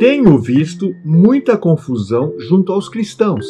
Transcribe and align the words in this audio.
Tenho 0.00 0.38
visto 0.38 0.94
muita 1.04 1.58
confusão 1.58 2.32
junto 2.38 2.72
aos 2.72 2.88
cristãos, 2.88 3.44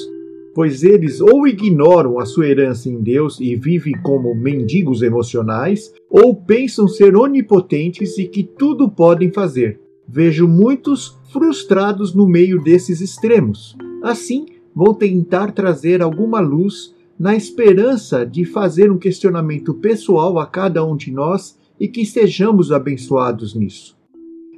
pois 0.53 0.83
eles 0.83 1.21
ou 1.21 1.47
ignoram 1.47 2.19
a 2.19 2.27
sua 2.27 2.49
herança 2.49 2.89
em 2.89 3.01
Deus 3.01 3.39
e 3.39 3.55
vivem 3.55 3.93
como 4.03 4.35
mendigos 4.35 5.01
emocionais, 5.01 5.95
ou 6.11 6.35
pensam 6.35 6.89
ser 6.89 7.15
onipotentes 7.15 8.19
e 8.19 8.25
que 8.25 8.43
tudo 8.43 8.91
podem 8.91 9.31
fazer. 9.31 9.79
Vejo 10.09 10.49
muitos 10.49 11.17
frustrados 11.33 12.13
no 12.13 12.27
meio 12.27 12.61
desses 12.61 13.01
extremos. 13.01 13.77
Assim, 14.03 14.47
vou 14.75 14.93
tentar 14.93 15.53
trazer 15.53 16.03
alguma 16.03 16.41
luz 16.41 16.93
na 17.17 17.37
esperança 17.37 18.27
de 18.27 18.45
fazer 18.45 18.91
um 18.91 18.99
questionamento 18.99 19.73
pessoal 19.75 20.37
a 20.41 20.47
cada 20.49 20.85
um 20.85 20.97
de 20.97 21.13
nós 21.13 21.57
e 21.79 21.87
que 21.87 22.05
sejamos 22.05 22.73
abençoados 22.73 23.55
nisso. 23.55 24.00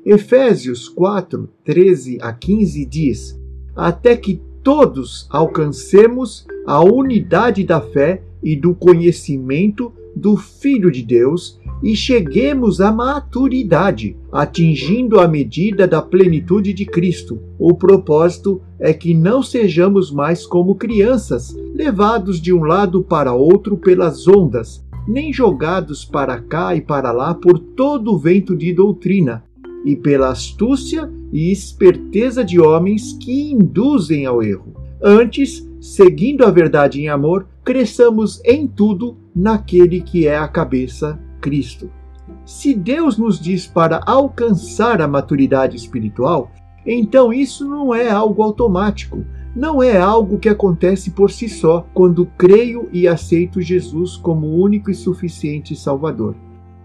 Efésios 0.05 0.89
4, 0.89 1.49
13 1.65 2.19
a 2.21 2.33
15 2.33 2.85
diz: 2.87 3.41
Até 3.75 4.17
que 4.17 4.43
todos 4.61 5.29
alcancemos 5.31 6.45
a 6.67 6.83
unidade 6.83 7.63
da 7.63 7.81
fé 7.81 8.21
e 8.43 8.57
do 8.57 8.75
conhecimento 8.75 9.93
do 10.17 10.37
Filho 10.37 10.91
de 10.91 11.03
Deus 11.05 11.61
e 11.85 11.95
cheguemos 11.95 12.81
à 12.81 12.91
maturidade, 12.91 14.17
atingindo 14.33 15.21
a 15.21 15.29
medida 15.29 15.87
da 15.87 16.03
plenitude 16.03 16.73
de 16.73 16.85
Cristo. 16.85 17.41
O 17.57 17.73
propósito 17.75 18.61
é 18.81 18.93
que 18.93 19.15
não 19.15 19.41
sejamos 19.41 20.11
mais 20.11 20.45
como 20.45 20.75
crianças, 20.75 21.57
levados 21.75 22.41
de 22.41 22.53
um 22.53 22.65
lado 22.65 23.05
para 23.05 23.33
outro 23.33 23.77
pelas 23.77 24.27
ondas, 24.27 24.85
nem 25.07 25.33
jogados 25.33 26.05
para 26.05 26.41
cá 26.41 26.75
e 26.75 26.81
para 26.81 27.13
lá 27.13 27.35
por 27.35 27.57
todo 27.59 28.13
o 28.13 28.19
vento 28.19 28.57
de 28.57 28.73
doutrina, 28.73 29.45
e 29.85 29.97
pela 29.97 30.31
astúcia 30.31 31.11
e 31.33 31.51
esperteza 31.51 32.45
de 32.45 32.61
homens 32.61 33.13
que 33.15 33.53
induzem 33.53 34.27
ao 34.27 34.43
erro. 34.43 34.75
Antes, 35.03 35.69
seguindo 35.81 36.45
a 36.45 36.51
verdade 36.51 37.01
em 37.01 37.09
amor, 37.09 37.49
cresçamos 37.65 38.41
em 38.45 38.67
tudo 38.67 39.17
naquele 39.35 40.01
que 40.01 40.27
é 40.27 40.37
a 40.37 40.47
cabeça, 40.47 41.19
Cristo. 41.41 41.91
Se 42.45 42.75
Deus 42.75 43.19
nos 43.19 43.41
diz 43.41 43.67
para 43.67 44.01
alcançar 44.07 45.01
a 45.01 45.09
maturidade 45.09 45.77
espiritual, 45.77 46.51
então 46.87 47.33
isso 47.33 47.69
não 47.69 47.95
é 47.95 48.11
algo 48.11 48.43
automático, 48.43 49.25
não 49.55 49.83
é 49.83 49.97
algo 49.99 50.39
que 50.39 50.49
acontece 50.49 51.11
por 51.11 51.31
si 51.31 51.49
só 51.49 51.87
quando 51.93 52.27
creio 52.39 52.89
e 52.93 53.07
aceito 53.07 53.61
Jesus 53.61 54.17
como 54.17 54.57
único 54.57 54.91
e 54.91 54.95
suficiente 54.95 55.77
Salvador. 55.77 56.35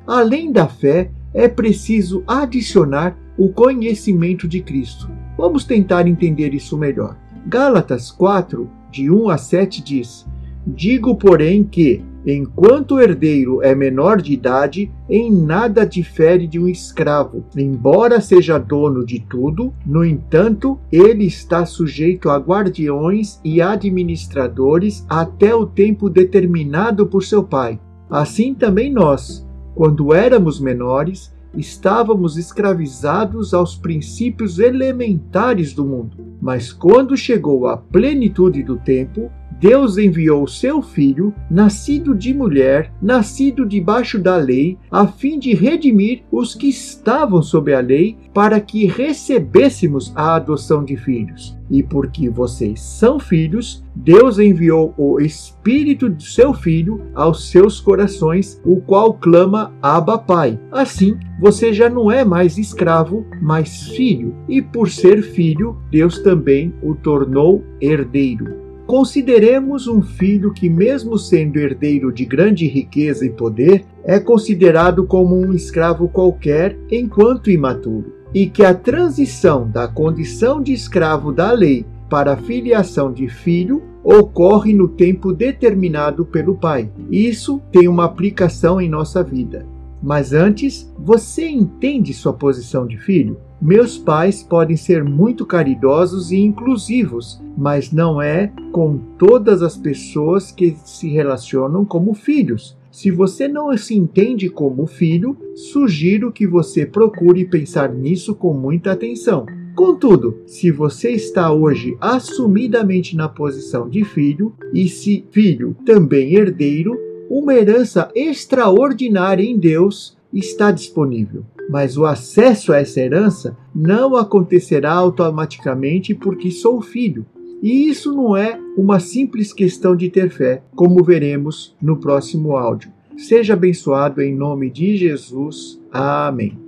Além 0.05 0.51
da 0.51 0.67
fé, 0.67 1.11
é 1.33 1.47
preciso 1.47 2.23
adicionar 2.27 3.17
o 3.37 3.49
conhecimento 3.49 4.47
de 4.47 4.61
Cristo. 4.61 5.09
Vamos 5.37 5.63
tentar 5.63 6.07
entender 6.07 6.53
isso 6.53 6.77
melhor. 6.77 7.15
Gálatas 7.45 8.11
4, 8.11 8.69
de 8.91 9.09
1 9.09 9.29
a 9.29 9.37
7 9.37 9.83
diz: 9.83 10.25
Digo, 10.65 11.15
porém, 11.15 11.63
que, 11.63 12.03
enquanto 12.25 12.95
o 12.95 12.99
herdeiro 12.99 13.63
é 13.63 13.73
menor 13.73 14.21
de 14.21 14.33
idade, 14.33 14.91
em 15.09 15.31
nada 15.31 15.85
difere 15.85 16.45
de 16.45 16.59
um 16.59 16.67
escravo. 16.67 17.45
Embora 17.55 18.19
seja 18.19 18.57
dono 18.57 19.05
de 19.05 19.19
tudo, 19.19 19.73
no 19.85 20.03
entanto, 20.03 20.77
ele 20.91 21.25
está 21.25 21.65
sujeito 21.65 22.29
a 22.29 22.37
guardiões 22.37 23.39
e 23.45 23.61
administradores 23.61 25.05
até 25.07 25.55
o 25.55 25.65
tempo 25.65 26.09
determinado 26.09 27.07
por 27.07 27.23
seu 27.23 27.43
pai. 27.43 27.79
Assim 28.09 28.53
também 28.53 28.91
nós, 28.91 29.46
quando 29.77 30.11
éramos 30.11 30.59
menores, 30.59 31.31
estávamos 31.55 32.35
escravizados 32.35 33.53
aos 33.53 33.75
princípios 33.75 34.57
elementares 34.57 35.71
do 35.71 35.85
mundo. 35.85 36.17
Mas 36.41 36.73
quando 36.73 37.15
chegou 37.15 37.67
a 37.67 37.77
plenitude 37.77 38.63
do 38.63 38.77
tempo, 38.77 39.31
Deus 39.59 39.97
enviou 39.97 40.47
seu 40.47 40.83
filho, 40.83 41.33
nascido 41.49 42.13
de 42.13 42.31
mulher, 42.31 42.93
nascido 43.01 43.65
debaixo 43.65 44.19
da 44.19 44.35
lei, 44.37 44.77
a 44.91 45.07
fim 45.07 45.39
de 45.39 45.53
redimir 45.55 46.21
os 46.31 46.53
que 46.53 46.67
estavam 46.67 47.41
sob 47.41 47.73
a 47.73 47.79
lei, 47.79 48.15
para 48.33 48.59
que 48.59 48.85
recebêssemos 48.85 50.13
a 50.15 50.35
adoção 50.35 50.83
de 50.83 50.95
filhos. 50.95 51.57
E 51.71 51.81
porque 51.81 52.29
vocês 52.29 52.79
são 52.79 53.19
filhos, 53.19 53.83
Deus 53.95 54.37
enviou 54.37 54.93
o 54.95 55.19
Espírito 55.19 56.07
do 56.07 56.21
seu 56.21 56.53
Filho 56.53 57.01
aos 57.15 57.49
seus 57.49 57.79
corações, 57.79 58.61
o 58.63 58.79
qual 58.79 59.13
clama 59.15 59.73
Abba 59.81 60.19
Pai. 60.19 60.59
Assim, 60.71 61.17
você 61.41 61.73
já 61.73 61.89
não 61.89 62.11
é 62.11 62.23
mais 62.23 62.57
escravo, 62.59 63.25
mas 63.41 63.87
filho, 63.87 64.35
e 64.47 64.61
por 64.61 64.89
ser 64.89 65.23
filho, 65.23 65.77
Deus 65.89 66.19
também 66.19 66.73
o 66.81 66.93
tornou 66.93 67.63
herdeiro. 67.81 68.66
Consideremos 68.87 69.85
um 69.85 70.01
filho 70.01 70.53
que, 70.53 70.69
mesmo 70.69 71.17
sendo 71.17 71.59
herdeiro 71.59 72.09
de 72.09 72.23
grande 72.23 72.65
riqueza 72.65 73.25
e 73.25 73.29
poder, 73.29 73.83
é 74.01 74.17
considerado 74.17 75.05
como 75.05 75.35
um 75.35 75.53
escravo 75.53 76.07
qualquer 76.07 76.79
enquanto 76.89 77.51
imaturo, 77.51 78.13
e 78.33 78.47
que 78.47 78.63
a 78.63 78.73
transição 78.73 79.69
da 79.69 79.89
condição 79.89 80.63
de 80.63 80.71
escravo 80.71 81.33
da 81.33 81.51
lei 81.51 81.85
para 82.09 82.31
a 82.31 82.37
filiação 82.37 83.11
de 83.11 83.27
filho 83.27 83.83
ocorre 84.01 84.73
no 84.73 84.87
tempo 84.87 85.33
determinado 85.33 86.25
pelo 86.25 86.55
pai. 86.55 86.89
Isso 87.11 87.61
tem 87.69 87.89
uma 87.89 88.05
aplicação 88.05 88.79
em 88.79 88.87
nossa 88.87 89.21
vida. 89.21 89.65
Mas 90.01 90.31
antes, 90.31 90.89
você 90.97 91.45
entende 91.45 92.13
sua 92.13 92.31
posição 92.31 92.87
de 92.87 92.97
filho? 92.97 93.37
Meus 93.59 93.97
pais 93.97 94.43
podem 94.43 94.77
ser 94.77 95.03
muito 95.03 95.43
caridosos 95.43 96.31
e 96.31 96.37
inclusivos, 96.37 97.41
mas 97.57 97.91
não 97.91 98.21
é 98.21 98.51
com 98.71 98.99
todas 99.17 99.63
as 99.63 99.75
pessoas 99.75 100.51
que 100.51 100.75
se 100.85 101.09
relacionam 101.09 101.83
como 101.83 102.13
filhos. 102.13 102.77
Se 102.91 103.09
você 103.09 103.47
não 103.47 103.75
se 103.75 103.95
entende 103.95 104.47
como 104.47 104.85
filho, 104.85 105.35
sugiro 105.55 106.31
que 106.31 106.45
você 106.45 106.85
procure 106.85 107.45
pensar 107.45 107.91
nisso 107.91 108.35
com 108.35 108.53
muita 108.53 108.91
atenção. 108.91 109.47
Contudo, 109.75 110.37
se 110.45 110.69
você 110.69 111.09
está 111.09 111.51
hoje 111.51 111.97
assumidamente 111.99 113.15
na 113.15 113.27
posição 113.27 113.89
de 113.89 114.03
filho, 114.03 114.53
e 114.71 114.87
se 114.87 115.25
filho 115.31 115.75
também 115.83 116.35
herdeiro, 116.35 116.95
uma 117.27 117.55
herança 117.55 118.09
extraordinária 118.15 119.43
em 119.43 119.57
Deus 119.57 120.15
está 120.31 120.71
disponível 120.71 121.43
mas 121.69 121.97
o 121.97 122.05
acesso 122.05 122.73
a 122.73 122.77
essa 122.77 122.99
herança 122.99 123.57
não 123.73 124.15
acontecerá 124.15 124.93
automaticamente 124.93 126.15
porque 126.15 126.51
sou 126.51 126.81
filho. 126.81 127.25
E 127.61 127.89
isso 127.89 128.13
não 128.13 128.37
é 128.37 128.59
uma 128.77 128.99
simples 128.99 129.51
questão 129.51 129.95
de 129.95 130.09
ter 130.09 130.29
fé, 130.29 130.61
como 130.75 131.03
veremos 131.03 131.75
no 131.81 131.97
próximo 131.97 132.55
áudio. 132.55 132.91
Seja 133.17 133.53
abençoado 133.53 134.21
em 134.21 134.35
nome 134.35 134.69
de 134.69 134.95
Jesus. 134.95 135.81
Amém. 135.91 136.66